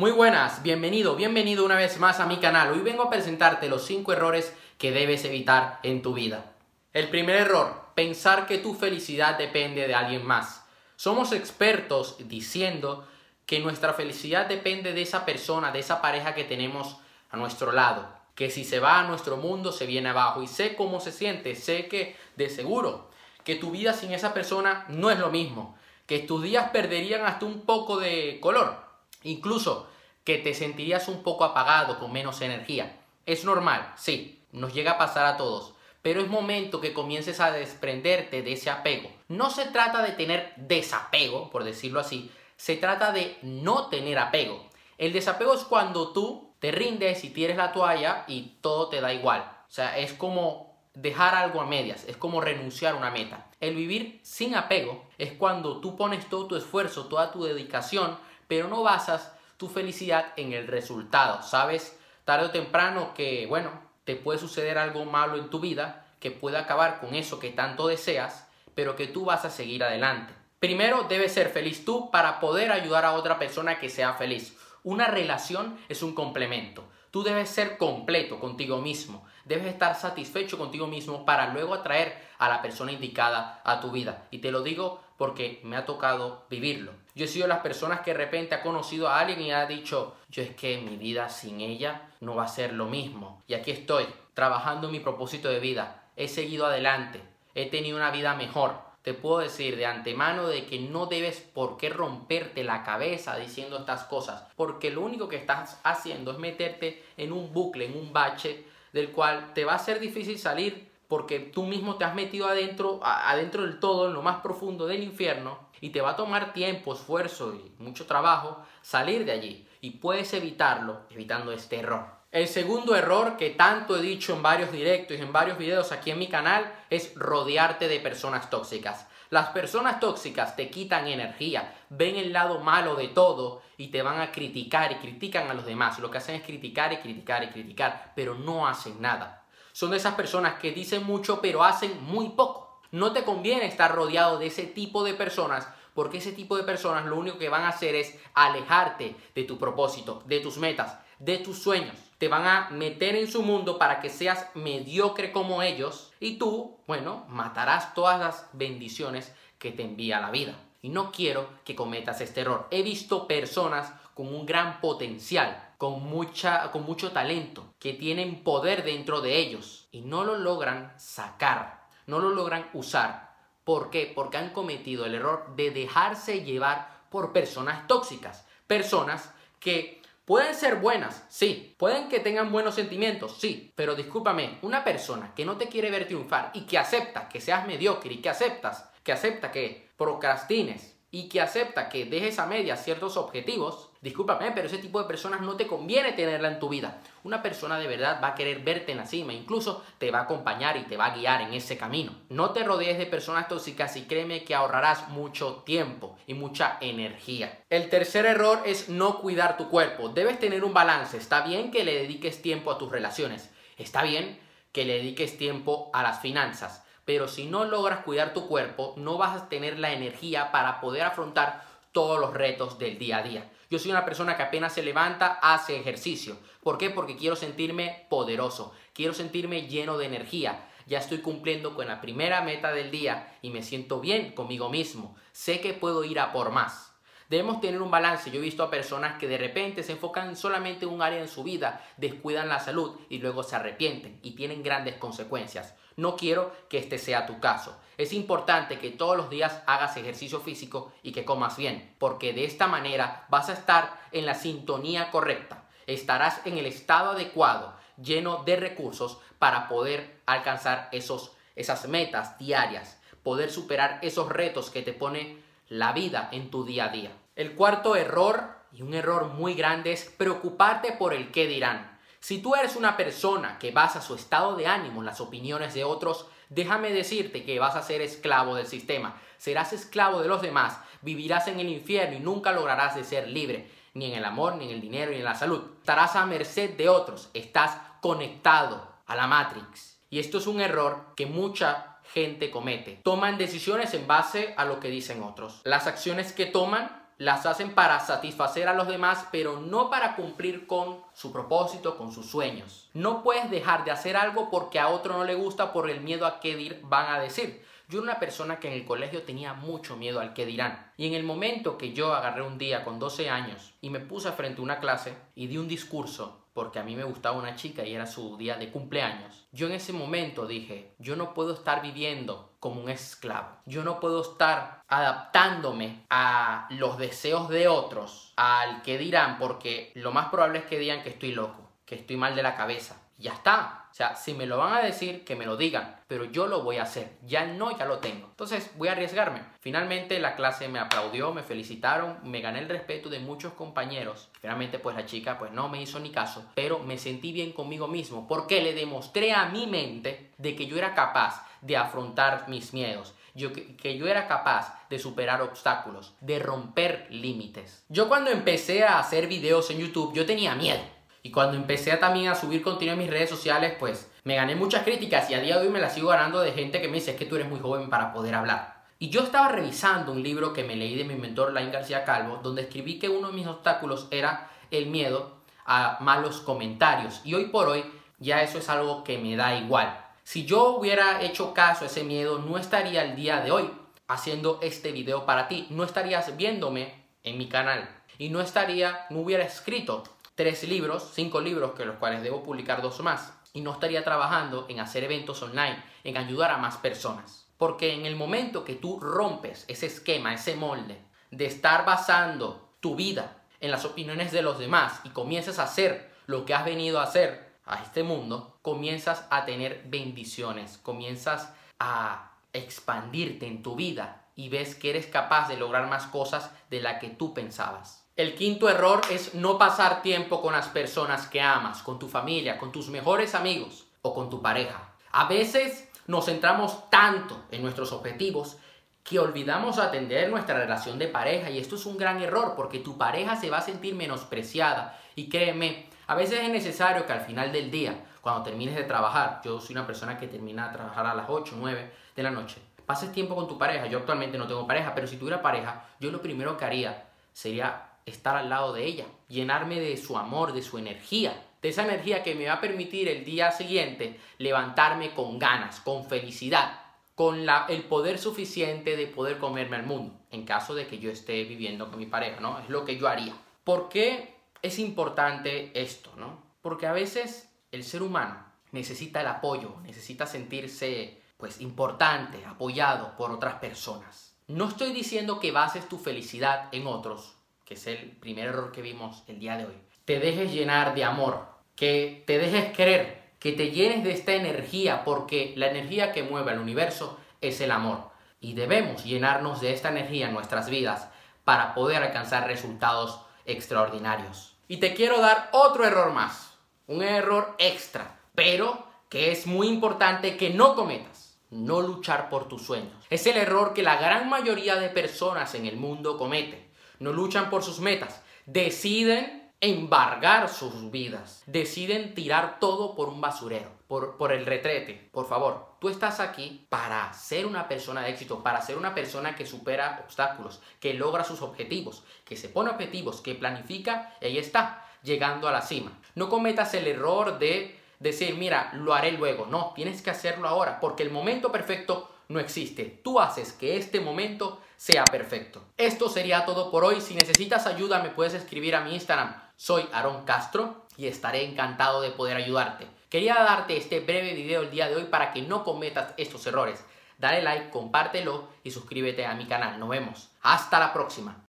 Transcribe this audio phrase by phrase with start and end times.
[0.00, 2.72] Muy buenas, bienvenido, bienvenido una vez más a mi canal.
[2.72, 6.54] Hoy vengo a presentarte los 5 errores que debes evitar en tu vida.
[6.94, 10.64] El primer error, pensar que tu felicidad depende de alguien más.
[10.96, 13.06] Somos expertos diciendo
[13.44, 16.96] que nuestra felicidad depende de esa persona, de esa pareja que tenemos
[17.30, 18.08] a nuestro lado.
[18.34, 20.42] Que si se va a nuestro mundo se viene abajo.
[20.42, 23.10] Y sé cómo se siente, sé que de seguro
[23.44, 25.76] que tu vida sin esa persona no es lo mismo.
[26.06, 28.88] Que tus días perderían hasta un poco de color
[29.22, 29.88] Incluso
[30.24, 33.00] que te sentirías un poco apagado, con menos energía.
[33.26, 37.50] Es normal, sí, nos llega a pasar a todos, pero es momento que comiences a
[37.52, 39.10] desprenderte de ese apego.
[39.28, 44.68] No se trata de tener desapego, por decirlo así, se trata de no tener apego.
[44.98, 49.14] El desapego es cuando tú te rindes y tienes la toalla y todo te da
[49.14, 49.40] igual.
[49.40, 53.46] O sea, es como dejar algo a medias, es como renunciar a una meta.
[53.60, 58.18] El vivir sin apego es cuando tú pones todo tu esfuerzo, toda tu dedicación
[58.50, 61.40] pero no basas tu felicidad en el resultado.
[61.40, 63.70] Sabes tarde o temprano que, bueno,
[64.02, 67.86] te puede suceder algo malo en tu vida que puede acabar con eso que tanto
[67.86, 70.34] deseas, pero que tú vas a seguir adelante.
[70.58, 74.58] Primero debes ser feliz tú para poder ayudar a otra persona que sea feliz.
[74.82, 76.82] Una relación es un complemento.
[77.12, 79.24] Tú debes ser completo contigo mismo.
[79.44, 84.26] Debes estar satisfecho contigo mismo para luego atraer a la persona indicada a tu vida.
[84.32, 86.92] Y te lo digo porque me ha tocado vivirlo.
[87.14, 90.16] Yo he sido las personas que de repente ha conocido a alguien y ha dicho,
[90.30, 93.42] yo es que mi vida sin ella no va a ser lo mismo.
[93.46, 96.04] Y aquí estoy, trabajando en mi propósito de vida.
[96.16, 97.20] He seguido adelante,
[97.54, 98.78] he tenido una vida mejor.
[99.02, 103.76] Te puedo decir de antemano de que no debes por qué romperte la cabeza diciendo
[103.76, 108.14] estas cosas, porque lo único que estás haciendo es meterte en un bucle, en un
[108.14, 112.46] bache del cual te va a ser difícil salir porque tú mismo te has metido
[112.46, 116.52] adentro, adentro del todo, en lo más profundo del infierno, y te va a tomar
[116.52, 119.68] tiempo, esfuerzo y mucho trabajo salir de allí.
[119.80, 122.06] Y puedes evitarlo evitando este error.
[122.30, 126.12] El segundo error que tanto he dicho en varios directos y en varios videos aquí
[126.12, 129.08] en mi canal es rodearte de personas tóxicas.
[129.30, 134.20] Las personas tóxicas te quitan energía, ven el lado malo de todo y te van
[134.20, 135.98] a criticar y critican a los demás.
[135.98, 139.39] Lo que hacen es criticar y criticar y criticar, pero no hacen nada
[139.72, 142.80] son de esas personas que dicen mucho pero hacen muy poco.
[142.90, 147.06] No te conviene estar rodeado de ese tipo de personas porque ese tipo de personas
[147.06, 151.38] lo único que van a hacer es alejarte de tu propósito, de tus metas, de
[151.38, 151.94] tus sueños.
[152.18, 156.78] Te van a meter en su mundo para que seas mediocre como ellos y tú,
[156.86, 160.54] bueno, matarás todas las bendiciones que te envía la vida.
[160.82, 162.66] Y no quiero que cometas este error.
[162.70, 168.84] He visto personas con un gran potencial, con, mucha, con mucho talento, que tienen poder
[168.84, 173.34] dentro de ellos y no lo logran sacar, no lo logran usar.
[173.64, 174.12] ¿Por qué?
[174.14, 180.76] Porque han cometido el error de dejarse llevar por personas tóxicas, personas que pueden ser
[180.76, 185.68] buenas, sí, pueden que tengan buenos sentimientos, sí, pero discúlpame, una persona que no te
[185.68, 189.88] quiere ver triunfar y que acepta que seas mediocre y que aceptas, que acepta que
[189.96, 195.08] procrastines, y que acepta que dejes a media ciertos objetivos, discúlpame, pero ese tipo de
[195.08, 197.00] personas no te conviene tenerla en tu vida.
[197.24, 200.22] Una persona de verdad va a querer verte en la cima, incluso te va a
[200.22, 202.12] acompañar y te va a guiar en ese camino.
[202.28, 207.64] No te rodees de personas tóxicas y créeme que ahorrarás mucho tiempo y mucha energía.
[207.70, 210.10] El tercer error es no cuidar tu cuerpo.
[210.10, 211.16] Debes tener un balance.
[211.16, 213.50] Está bien que le dediques tiempo a tus relaciones.
[213.76, 214.38] Está bien
[214.72, 219.18] que le dediques tiempo a las finanzas pero si no logras cuidar tu cuerpo, no
[219.18, 223.50] vas a tener la energía para poder afrontar todos los retos del día a día.
[223.68, 226.36] Yo soy una persona que apenas se levanta, hace ejercicio.
[226.62, 226.88] ¿Por qué?
[226.88, 230.68] Porque quiero sentirme poderoso, quiero sentirme lleno de energía.
[230.86, 235.16] Ya estoy cumpliendo con la primera meta del día y me siento bien conmigo mismo.
[235.32, 236.89] Sé que puedo ir a por más.
[237.30, 238.28] Debemos tener un balance.
[238.32, 241.28] Yo he visto a personas que de repente se enfocan solamente en un área en
[241.28, 245.76] su vida, descuidan la salud y luego se arrepienten y tienen grandes consecuencias.
[245.94, 247.78] No quiero que este sea tu caso.
[247.98, 252.46] Es importante que todos los días hagas ejercicio físico y que comas bien, porque de
[252.46, 255.68] esta manera vas a estar en la sintonía correcta.
[255.86, 263.00] Estarás en el estado adecuado, lleno de recursos para poder alcanzar esos, esas metas diarias,
[263.22, 265.38] poder superar esos retos que te pone
[265.68, 267.12] la vida en tu día a día.
[267.40, 271.98] El cuarto error, y un error muy grande, es preocuparte por el qué dirán.
[272.18, 275.82] Si tú eres una persona que basa su estado de ánimo en las opiniones de
[275.82, 279.18] otros, déjame decirte que vas a ser esclavo del sistema.
[279.38, 283.70] Serás esclavo de los demás, vivirás en el infierno y nunca lograrás de ser libre,
[283.94, 285.62] ni en el amor, ni en el dinero, ni en la salud.
[285.78, 289.98] Estarás a merced de otros, estás conectado a la Matrix.
[290.10, 293.00] Y esto es un error que mucha gente comete.
[293.02, 295.62] Toman decisiones en base a lo que dicen otros.
[295.64, 300.66] Las acciones que toman las hacen para satisfacer a los demás, pero no para cumplir
[300.66, 302.88] con su propósito, con sus sueños.
[302.94, 306.24] No puedes dejar de hacer algo porque a otro no le gusta por el miedo
[306.24, 307.62] a qué van a decir.
[307.90, 310.92] Yo era una persona que en el colegio tenía mucho miedo al que dirán.
[310.96, 314.32] Y en el momento que yo agarré un día con 12 años y me puse
[314.32, 317.84] frente a una clase y di un discurso porque a mí me gustaba una chica
[317.84, 321.80] y era su día de cumpleaños, yo en ese momento dije, yo no puedo estar
[321.80, 323.48] viviendo como un esclavo.
[323.64, 330.12] Yo no puedo estar adaptándome a los deseos de otros, al que dirán, porque lo
[330.12, 333.00] más probable es que digan que estoy loco, que estoy mal de la cabeza.
[333.16, 336.24] Ya está, o sea, si me lo van a decir, que me lo digan, pero
[336.24, 337.18] yo lo voy a hacer.
[337.26, 338.28] Ya no, ya lo tengo.
[338.28, 339.42] Entonces voy a arriesgarme.
[339.60, 344.30] Finalmente la clase me aplaudió, me felicitaron, me gané el respeto de muchos compañeros.
[344.40, 347.88] Finalmente pues la chica pues no me hizo ni caso, pero me sentí bien conmigo
[347.88, 352.72] mismo porque le demostré a mi mente de que yo era capaz de afrontar mis
[352.72, 353.14] miedos.
[353.34, 357.84] Yo, que, yo era capaz de superar obstáculos, de romper límites.
[357.88, 360.80] Yo cuando empecé a hacer videos en YouTube, yo tenía miedo.
[361.22, 364.84] Y cuando empecé también a subir contenido en mis redes sociales, pues me gané muchas
[364.84, 367.12] críticas y a día de hoy me las sigo ganando de gente que me dice
[367.12, 368.80] es que tú eres muy joven para poder hablar.
[368.98, 372.40] Y yo estaba revisando un libro que me leí de mi mentor Lain García Calvo,
[372.42, 377.20] donde escribí que uno de mis obstáculos era el miedo a malos comentarios.
[377.24, 377.84] Y hoy por hoy
[378.18, 379.98] ya eso es algo que me da igual.
[380.30, 383.68] Si yo hubiera hecho caso a ese miedo, no estaría el día de hoy
[384.06, 385.66] haciendo este video para ti.
[385.70, 388.00] No estarías viéndome en mi canal.
[388.16, 390.04] Y no estaría, no hubiera escrito
[390.36, 393.40] tres libros, cinco libros, que los cuales debo publicar dos más.
[393.54, 397.48] Y no estaría trabajando en hacer eventos online, en ayudar a más personas.
[397.58, 402.94] Porque en el momento que tú rompes ese esquema, ese molde, de estar basando tu
[402.94, 407.00] vida en las opiniones de los demás y comienzas a hacer lo que has venido
[407.00, 414.24] a hacer a este mundo, comienzas a tener bendiciones, comienzas a expandirte en tu vida
[414.34, 418.06] y ves que eres capaz de lograr más cosas de la que tú pensabas.
[418.16, 422.58] El quinto error es no pasar tiempo con las personas que amas, con tu familia,
[422.58, 424.92] con tus mejores amigos o con tu pareja.
[425.12, 428.56] A veces nos centramos tanto en nuestros objetivos
[429.04, 432.98] que olvidamos atender nuestra relación de pareja y esto es un gran error porque tu
[432.98, 437.52] pareja se va a sentir menospreciada y créeme, a veces es necesario que al final
[437.52, 441.14] del día, cuando termines de trabajar, yo soy una persona que termina de trabajar a
[441.14, 444.66] las 8, 9 de la noche, pases tiempo con tu pareja, yo actualmente no tengo
[444.66, 448.86] pareja, pero si tuviera pareja, yo lo primero que haría sería estar al lado de
[448.86, 452.60] ella, llenarme de su amor, de su energía, de esa energía que me va a
[452.60, 456.72] permitir el día siguiente levantarme con ganas, con felicidad,
[457.14, 461.08] con la, el poder suficiente de poder comerme al mundo, en caso de que yo
[461.08, 462.58] esté viviendo con mi pareja, ¿no?
[462.58, 463.34] Es lo que yo haría.
[463.62, 466.42] ¿Por qué es importante esto, no?
[466.62, 473.30] Porque a veces el ser humano necesita el apoyo, necesita sentirse pues importante, apoyado por
[473.30, 474.36] otras personas.
[474.46, 478.82] No estoy diciendo que bases tu felicidad en otros, que es el primer error que
[478.82, 481.46] vimos el día de hoy, te dejes llenar de amor,
[481.76, 486.50] que te dejes creer, que te llenes de esta energía, porque la energía que mueve
[486.50, 488.10] al universo es el amor.
[488.40, 491.08] Y debemos llenarnos de esta energía en nuestras vidas
[491.44, 493.20] para poder alcanzar resultados
[493.52, 494.56] extraordinarios.
[494.68, 500.36] Y te quiero dar otro error más, un error extra, pero que es muy importante
[500.36, 501.38] que no cometas.
[501.50, 503.04] No luchar por tus sueños.
[503.10, 506.70] Es el error que la gran mayoría de personas en el mundo cometen
[507.00, 513.70] no luchan por sus metas, deciden embargar sus vidas, deciden tirar todo por un basurero,
[513.88, 515.08] por, por el retrete.
[515.10, 519.34] Por favor, tú estás aquí para ser una persona de éxito, para ser una persona
[519.34, 524.38] que supera obstáculos, que logra sus objetivos, que se pone objetivos, que planifica y ahí
[524.38, 525.98] está, llegando a la cima.
[526.14, 529.46] No cometas el error de decir, mira, lo haré luego.
[529.46, 532.84] No, tienes que hacerlo ahora, porque el momento perfecto no existe.
[533.02, 535.62] Tú haces que este momento sea perfecto.
[535.76, 537.00] Esto sería todo por hoy.
[537.00, 539.49] Si necesitas ayuda, me puedes escribir a mi Instagram.
[539.62, 542.86] Soy Aaron Castro y estaré encantado de poder ayudarte.
[543.10, 546.82] Quería darte este breve video el día de hoy para que no cometas estos errores.
[547.18, 549.78] Dale like, compártelo y suscríbete a mi canal.
[549.78, 550.30] Nos vemos.
[550.40, 551.44] Hasta la próxima.